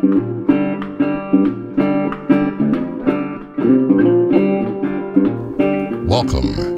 Welcome 0.00 0.14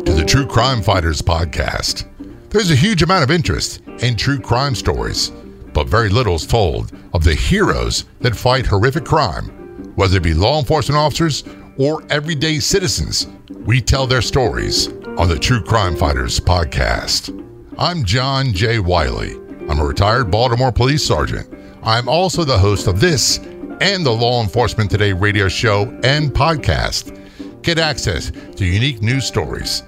to 0.04 0.12
the 0.14 0.24
True 0.26 0.46
Crime 0.46 0.80
Fighters 0.80 1.20
podcast. 1.20 2.06
There's 2.48 2.70
a 2.70 2.74
huge 2.74 3.02
amount 3.02 3.22
of 3.22 3.30
interest 3.30 3.82
in 3.98 4.16
true 4.16 4.40
crime 4.40 4.74
stories, 4.74 5.32
but 5.74 5.86
very 5.86 6.08
little 6.08 6.36
is 6.36 6.46
told 6.46 6.92
of 7.12 7.22
the 7.22 7.34
heroes 7.34 8.06
that 8.20 8.34
fight 8.34 8.64
horrific 8.64 9.04
crime, 9.04 9.48
whether 9.96 10.16
it 10.16 10.22
be 10.22 10.32
law 10.32 10.58
enforcement 10.58 10.98
officers 10.98 11.44
or 11.76 12.02
everyday 12.08 12.58
citizens. 12.58 13.26
We 13.50 13.82
tell 13.82 14.06
their 14.06 14.22
stories 14.22 14.88
on 15.18 15.28
the 15.28 15.38
True 15.38 15.62
Crime 15.62 15.94
Fighters 15.94 16.40
podcast. 16.40 17.36
I'm 17.76 18.02
John 18.02 18.54
J. 18.54 18.78
Wiley. 18.78 19.34
I'm 19.68 19.78
a 19.78 19.84
retired 19.84 20.30
Baltimore 20.30 20.72
police 20.72 21.04
sergeant. 21.04 21.59
I'm 21.82 22.08
also 22.08 22.44
the 22.44 22.58
host 22.58 22.86
of 22.86 23.00
this 23.00 23.38
and 23.80 24.04
the 24.04 24.10
Law 24.10 24.42
Enforcement 24.42 24.90
Today 24.90 25.12
radio 25.12 25.48
show 25.48 25.82
and 26.04 26.32
podcast. 26.32 27.16
Get 27.62 27.78
access 27.78 28.30
to 28.56 28.64
unique 28.64 29.02
news 29.02 29.26
stories, 29.26 29.82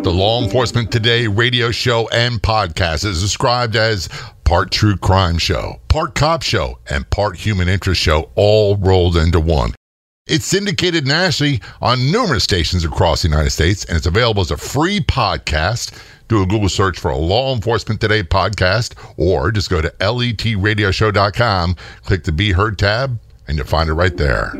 The 0.04 0.10
Law 0.10 0.42
Enforcement 0.42 0.92
Today 0.92 1.26
radio 1.26 1.70
show 1.70 2.08
and 2.08 2.40
podcast 2.40 3.04
is 3.04 3.20
described 3.20 3.74
as 3.74 4.08
part 4.44 4.70
true 4.70 4.96
crime 4.96 5.38
show, 5.38 5.80
part 5.88 6.14
cop 6.14 6.42
show, 6.42 6.78
and 6.88 7.08
part 7.10 7.36
human 7.36 7.68
interest 7.68 8.00
show, 8.00 8.30
all 8.34 8.76
rolled 8.76 9.16
into 9.16 9.40
one. 9.40 9.74
It's 10.26 10.46
syndicated 10.46 11.06
nationally 11.06 11.60
on 11.82 12.10
numerous 12.10 12.44
stations 12.44 12.84
across 12.84 13.22
the 13.22 13.28
United 13.28 13.50
States, 13.50 13.84
and 13.84 13.96
it's 13.96 14.06
available 14.06 14.40
as 14.40 14.50
a 14.50 14.56
free 14.56 15.00
podcast. 15.00 16.00
Do 16.28 16.42
a 16.42 16.46
Google 16.46 16.70
search 16.70 16.98
for 16.98 17.10
a 17.10 17.16
Law 17.16 17.54
Enforcement 17.54 18.00
Today 18.00 18.22
podcast, 18.22 18.94
or 19.18 19.52
just 19.52 19.68
go 19.68 19.82
to 19.82 19.90
letradioshow.com, 20.00 21.76
click 22.04 22.24
the 22.24 22.32
Be 22.32 22.52
Heard 22.52 22.78
tab, 22.78 23.18
and 23.46 23.58
you'll 23.58 23.66
find 23.66 23.90
it 23.90 23.92
right 23.92 24.16
there. 24.16 24.54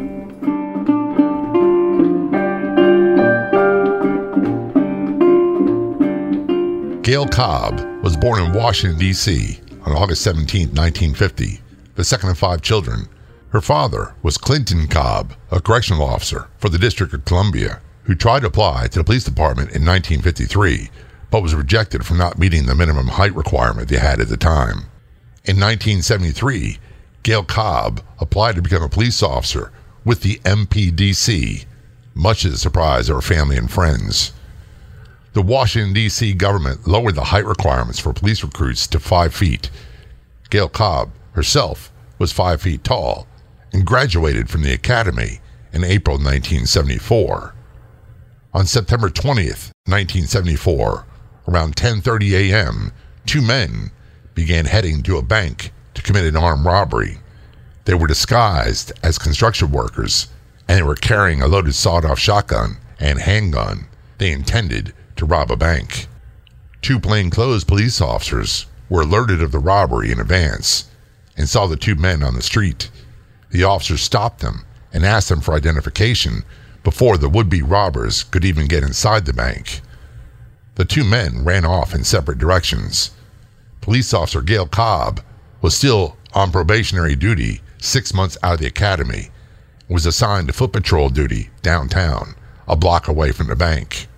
Gail 7.00 7.26
Cobb 7.26 7.80
was 8.02 8.16
born 8.16 8.42
in 8.42 8.52
Washington, 8.52 8.98
D.C. 8.98 9.60
on 9.84 9.92
August 9.92 10.22
17, 10.22 10.68
1950, 10.68 11.60
the 11.94 12.04
second 12.04 12.30
of 12.30 12.38
five 12.38 12.62
children. 12.62 13.08
Her 13.50 13.60
father 13.60 14.14
was 14.22 14.38
Clinton 14.38 14.88
Cobb, 14.88 15.34
a 15.50 15.60
correctional 15.60 16.02
officer 16.02 16.48
for 16.58 16.68
the 16.68 16.78
District 16.78 17.12
of 17.12 17.24
Columbia, 17.24 17.80
who 18.04 18.14
tried 18.14 18.40
to 18.40 18.48
apply 18.48 18.88
to 18.88 18.98
the 18.98 19.04
police 19.04 19.24
department 19.24 19.70
in 19.70 19.84
1953, 19.84 20.90
but 21.30 21.42
was 21.42 21.54
rejected 21.54 22.04
for 22.04 22.14
not 22.14 22.38
meeting 22.38 22.66
the 22.66 22.74
minimum 22.74 23.08
height 23.08 23.34
requirement 23.34 23.88
they 23.88 23.98
had 23.98 24.20
at 24.20 24.28
the 24.28 24.36
time. 24.36 24.86
In 25.44 25.60
1973, 25.60 26.78
Gail 27.22 27.44
Cobb 27.44 28.02
applied 28.18 28.56
to 28.56 28.62
become 28.62 28.82
a 28.82 28.88
police 28.88 29.22
officer 29.22 29.72
with 30.04 30.22
the 30.22 30.36
MPDC, 30.44 31.64
much 32.14 32.42
to 32.42 32.50
the 32.50 32.58
surprise 32.58 33.08
of 33.08 33.16
her 33.16 33.22
family 33.22 33.56
and 33.56 33.70
friends. 33.70 34.32
The 35.34 35.42
Washington, 35.42 35.92
D.C. 35.92 36.32
government 36.34 36.86
lowered 36.86 37.16
the 37.16 37.24
height 37.24 37.44
requirements 37.44 37.98
for 37.98 38.12
police 38.12 38.44
recruits 38.44 38.86
to 38.86 39.00
five 39.00 39.34
feet. 39.34 39.68
Gail 40.48 40.68
Cobb 40.68 41.10
herself 41.32 41.92
was 42.20 42.30
five 42.30 42.62
feet 42.62 42.84
tall 42.84 43.26
and 43.72 43.84
graduated 43.84 44.48
from 44.48 44.62
the 44.62 44.72
academy 44.72 45.40
in 45.72 45.82
April 45.82 46.18
1974. 46.18 47.52
On 48.54 48.64
September 48.64 49.08
20th, 49.08 49.72
1974, 49.86 51.04
around 51.48 51.74
10:30 51.74 52.52
a.m., 52.52 52.92
two 53.26 53.42
men 53.42 53.90
began 54.36 54.66
heading 54.66 55.02
to 55.02 55.18
a 55.18 55.22
bank 55.22 55.72
to 55.94 56.02
commit 56.02 56.26
an 56.26 56.36
armed 56.36 56.64
robbery. 56.64 57.18
They 57.86 57.94
were 57.94 58.06
disguised 58.06 58.92
as 59.02 59.18
construction 59.18 59.72
workers 59.72 60.28
and 60.68 60.78
they 60.78 60.82
were 60.84 60.94
carrying 60.94 61.42
a 61.42 61.48
loaded 61.48 61.74
sawed-off 61.74 62.20
shotgun 62.20 62.76
and 63.00 63.18
handgun. 63.18 63.88
They 64.18 64.30
intended 64.30 64.94
to 65.16 65.24
rob 65.24 65.50
a 65.50 65.56
bank. 65.56 66.06
Two 66.82 67.00
plainclothes 67.00 67.64
police 67.64 68.00
officers 68.00 68.66
were 68.88 69.02
alerted 69.02 69.42
of 69.42 69.52
the 69.52 69.58
robbery 69.58 70.12
in 70.12 70.20
advance 70.20 70.84
and 71.36 71.48
saw 71.48 71.66
the 71.66 71.76
two 71.76 71.94
men 71.94 72.22
on 72.22 72.34
the 72.34 72.42
street. 72.42 72.90
The 73.50 73.64
officers 73.64 74.02
stopped 74.02 74.40
them 74.40 74.64
and 74.92 75.04
asked 75.04 75.28
them 75.28 75.40
for 75.40 75.54
identification 75.54 76.44
before 76.82 77.16
the 77.16 77.28
would 77.28 77.48
be 77.48 77.62
robbers 77.62 78.22
could 78.22 78.44
even 78.44 78.66
get 78.66 78.82
inside 78.82 79.24
the 79.24 79.32
bank. 79.32 79.80
The 80.76 80.84
two 80.84 81.04
men 81.04 81.44
ran 81.44 81.64
off 81.64 81.94
in 81.94 82.04
separate 82.04 82.38
directions. 82.38 83.10
Police 83.80 84.12
officer 84.12 84.42
Gail 84.42 84.66
Cobb 84.66 85.20
was 85.62 85.76
still 85.76 86.16
on 86.34 86.52
probationary 86.52 87.14
duty 87.14 87.62
six 87.78 88.12
months 88.12 88.36
out 88.42 88.54
of 88.54 88.60
the 88.60 88.66
academy 88.66 89.30
was 89.88 90.06
assigned 90.06 90.48
to 90.48 90.52
foot 90.52 90.72
patrol 90.72 91.08
duty 91.08 91.50
downtown, 91.62 92.34
a 92.66 92.76
block 92.76 93.08
away 93.08 93.32
from 93.32 93.48
the 93.48 93.56
bank. 93.56 94.08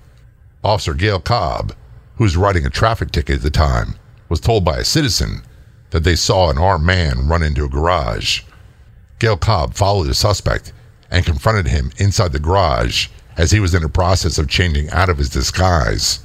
Officer 0.67 0.95
Gail 0.95 1.21
Cobb, 1.21 1.75
who 2.17 2.25
was 2.25 2.37
writing 2.37 2.67
a 2.67 2.71
traffic 2.71 3.13
ticket 3.13 3.37
at 3.37 3.43
the 3.43 3.51
time, 3.51 3.95
was 4.29 4.41
told 4.41 4.65
by 4.65 4.79
a 4.79 4.85
citizen 4.85 5.43
that 5.91 6.03
they 6.03 6.17
saw 6.17 6.51
an 6.51 6.59
armed 6.59 6.85
man 6.85 7.29
run 7.29 7.45
into 7.45 7.65
a 7.65 7.69
garage. 7.69 8.43
Gail 9.21 9.37
Cobb 9.37 9.75
followed 9.75 10.09
the 10.09 10.15
suspect 10.15 10.73
and 11.09 11.25
confronted 11.25 11.69
him 11.69 11.93
inside 11.99 12.33
the 12.33 12.41
garage 12.41 13.07
as 13.37 13.53
he 13.53 13.61
was 13.61 13.75
in 13.75 13.83
the 13.83 13.89
process 13.89 14.39
of 14.39 14.49
changing 14.49 14.91
out 14.91 15.09
of 15.09 15.19
his 15.19 15.31
disguise. 15.31 16.19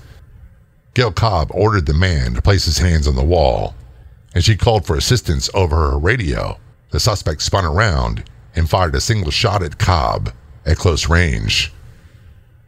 Gail 0.95 1.11
Cobb 1.11 1.51
ordered 1.51 1.85
the 1.85 1.93
man 1.93 2.33
to 2.33 2.41
place 2.41 2.65
his 2.65 2.79
hands 2.79 3.07
on 3.07 3.15
the 3.15 3.23
wall, 3.23 3.75
and 4.33 4.43
she 4.43 4.57
called 4.57 4.87
for 4.87 4.95
assistance 4.95 5.51
over 5.53 5.75
her 5.91 5.99
radio. 5.99 6.57
The 6.89 6.99
suspect 6.99 7.43
spun 7.43 7.63
around 7.63 8.23
and 8.55 8.67
fired 8.67 8.95
a 8.95 9.01
single 9.01 9.31
shot 9.31 9.61
at 9.61 9.77
Cobb 9.77 10.33
at 10.65 10.77
close 10.77 11.07
range. 11.07 11.71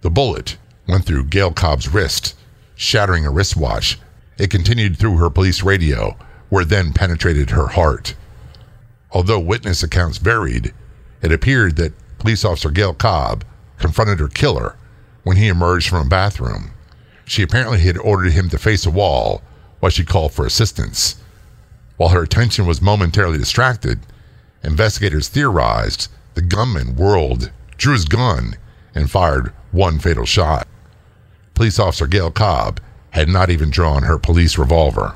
The 0.01 0.11
bullet 0.11 0.57
went 0.87 1.05
through 1.05 1.25
Gail 1.25 1.51
Cobb's 1.51 1.87
wrist, 1.87 2.35
shattering 2.75 3.25
a 3.25 3.31
wristwatch. 3.31 3.99
It 4.37 4.49
continued 4.49 4.97
through 4.97 5.17
her 5.17 5.29
police 5.29 5.63
radio, 5.63 6.17
where 6.49 6.65
then 6.65 6.93
penetrated 6.93 7.51
her 7.51 7.67
heart. 7.67 8.15
Although 9.11 9.39
witness 9.39 9.83
accounts 9.83 10.17
varied, 10.17 10.73
it 11.21 11.31
appeared 11.31 11.75
that 11.77 11.93
police 12.17 12.43
officer 12.43 12.71
Gail 12.71 12.93
Cobb 12.93 13.45
confronted 13.77 14.19
her 14.19 14.27
killer 14.27 14.75
when 15.23 15.37
he 15.37 15.47
emerged 15.47 15.89
from 15.89 16.07
a 16.07 16.09
bathroom. 16.09 16.71
She 17.25 17.41
apparently 17.41 17.79
had 17.79 17.97
ordered 17.97 18.33
him 18.33 18.49
to 18.49 18.57
face 18.57 18.85
a 18.85 18.91
wall 18.91 19.41
while 19.79 19.89
she 19.89 20.03
called 20.03 20.33
for 20.33 20.45
assistance. 20.45 21.15
While 21.97 22.09
her 22.09 22.23
attention 22.23 22.65
was 22.65 22.81
momentarily 22.81 23.37
distracted, 23.37 23.99
investigators 24.63 25.29
theorized 25.29 26.09
the 26.33 26.41
gunman 26.41 26.95
whirled, 26.95 27.51
drew 27.77 27.93
his 27.93 28.05
gun, 28.05 28.55
and 28.95 29.09
fired 29.09 29.53
one 29.71 29.99
fatal 29.99 30.25
shot. 30.25 30.67
Police 31.53 31.79
officer 31.79 32.07
Gail 32.07 32.31
Cobb 32.31 32.79
had 33.11 33.29
not 33.29 33.49
even 33.49 33.69
drawn 33.69 34.03
her 34.03 34.17
police 34.17 34.57
revolver. 34.57 35.15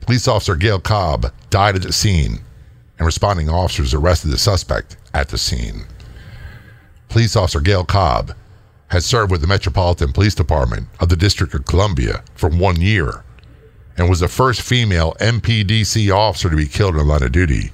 Police 0.00 0.26
officer 0.26 0.56
Gail 0.56 0.80
Cobb 0.80 1.32
died 1.50 1.76
at 1.76 1.82
the 1.82 1.92
scene, 1.92 2.40
and 2.98 3.06
responding 3.06 3.48
officers 3.48 3.92
arrested 3.92 4.28
the 4.28 4.38
suspect 4.38 4.96
at 5.12 5.28
the 5.28 5.38
scene. 5.38 5.84
Police 7.10 7.36
officer 7.36 7.60
Gail 7.60 7.84
Cobb 7.84 8.34
had 8.88 9.04
served 9.04 9.30
with 9.30 9.40
the 9.40 9.46
Metropolitan 9.46 10.12
Police 10.12 10.34
Department 10.34 10.88
of 10.98 11.10
the 11.10 11.16
District 11.16 11.54
of 11.54 11.66
Columbia 11.66 12.24
for 12.34 12.48
one 12.48 12.80
year 12.80 13.24
and 13.96 14.08
was 14.08 14.20
the 14.20 14.28
first 14.28 14.62
female 14.62 15.14
MPDC 15.20 16.12
officer 16.12 16.48
to 16.48 16.56
be 16.56 16.66
killed 16.66 16.94
in 16.94 16.98
the 16.98 17.04
line 17.04 17.22
of 17.22 17.32
duty. 17.32 17.72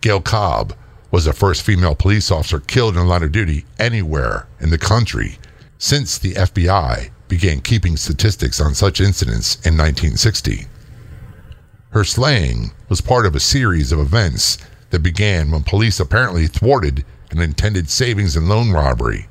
Gail 0.00 0.20
Cobb 0.20 0.74
was 1.10 1.26
the 1.26 1.32
first 1.32 1.62
female 1.62 1.94
police 1.94 2.30
officer 2.30 2.60
killed 2.60 2.94
in 2.94 3.02
the 3.02 3.08
line 3.08 3.22
of 3.22 3.32
duty 3.32 3.66
anywhere 3.78 4.46
in 4.60 4.70
the 4.70 4.78
country 4.78 5.38
since 5.78 6.18
the 6.18 6.34
FBI 6.34 7.10
began 7.28 7.60
keeping 7.60 7.96
statistics 7.96 8.60
on 8.60 8.74
such 8.74 9.00
incidents 9.00 9.56
in 9.56 9.76
1960. 9.76 10.66
Her 11.90 12.04
slaying 12.04 12.72
was 12.88 13.00
part 13.00 13.26
of 13.26 13.34
a 13.34 13.40
series 13.40 13.92
of 13.92 13.98
events 13.98 14.58
that 14.90 15.02
began 15.02 15.50
when 15.50 15.62
police 15.62 15.98
apparently 15.98 16.46
thwarted 16.46 17.04
an 17.30 17.40
intended 17.40 17.90
savings 17.90 18.36
and 18.36 18.48
loan 18.48 18.70
robbery 18.70 19.28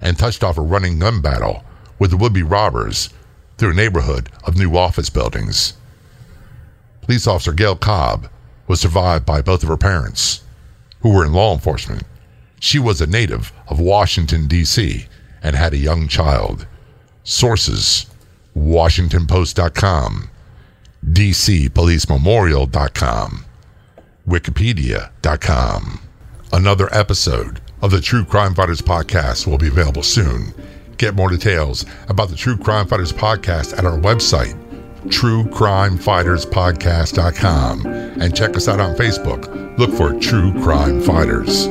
and 0.00 0.18
touched 0.18 0.44
off 0.44 0.58
a 0.58 0.62
running 0.62 0.98
gun 0.98 1.20
battle 1.20 1.64
with 1.98 2.10
the 2.10 2.16
would 2.16 2.32
be 2.32 2.42
robbers 2.42 3.10
through 3.56 3.70
a 3.70 3.74
neighborhood 3.74 4.30
of 4.44 4.56
new 4.56 4.76
office 4.76 5.10
buildings. 5.10 5.74
Police 7.02 7.26
Officer 7.26 7.52
Gail 7.52 7.74
Cobb 7.74 8.28
was 8.66 8.80
survived 8.80 9.24
by 9.24 9.40
both 9.40 9.62
of 9.62 9.68
her 9.68 9.76
parents, 9.76 10.42
who 11.00 11.12
were 11.12 11.24
in 11.24 11.32
law 11.32 11.54
enforcement. 11.54 12.02
She 12.60 12.78
was 12.78 13.00
a 13.00 13.06
native 13.06 13.52
of 13.66 13.80
Washington, 13.80 14.46
D.C., 14.46 15.06
and 15.42 15.56
had 15.56 15.72
a 15.72 15.78
young 15.78 16.08
child. 16.08 16.66
Sources 17.24 18.04
WashingtonPost.com, 18.56 20.30
DCPoliceMemorial.com, 21.04 23.44
Wikipedia.com. 24.26 26.00
Another 26.52 26.92
episode 26.94 27.60
of 27.82 27.90
the 27.90 28.00
True 28.00 28.24
Crime 28.24 28.54
Fighters 28.54 28.80
podcast 28.82 29.46
will 29.46 29.58
be 29.58 29.68
available 29.68 30.02
soon. 30.02 30.52
Get 30.96 31.14
more 31.14 31.28
details 31.30 31.84
about 32.08 32.30
the 32.30 32.36
True 32.36 32.56
Crime 32.56 32.88
Fighters 32.88 33.12
podcast 33.12 33.76
at 33.78 33.84
our 33.84 33.98
website, 33.98 34.54
truecrimefighterspodcast.com, 35.04 37.86
and 37.86 38.34
check 38.34 38.56
us 38.56 38.66
out 38.66 38.80
on 38.80 38.96
Facebook. 38.96 39.78
Look 39.78 39.92
for 39.92 40.18
True 40.18 40.52
Crime 40.62 41.00
Fighters. 41.00 41.68